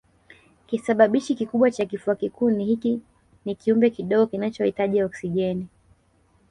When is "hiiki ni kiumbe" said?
2.65-3.89